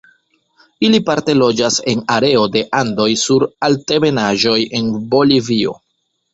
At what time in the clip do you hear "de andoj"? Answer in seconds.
2.57-3.07